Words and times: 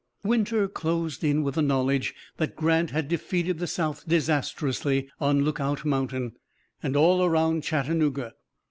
Winter 0.23 0.67
closed 0.67 1.23
in 1.23 1.43
with 1.43 1.53
the 1.53 1.61
knowledge 1.61 2.15
that 2.37 2.55
Grant 2.55 2.89
had 2.89 3.07
defeated 3.07 3.59
the 3.59 3.67
South 3.67 4.03
disastrously 4.07 5.07
on 5.19 5.43
Lookout 5.43 5.85
Mountain 5.85 6.31
and 6.81 6.95
all 6.95 7.23
around 7.23 7.61
Chattanooga. 7.61 8.33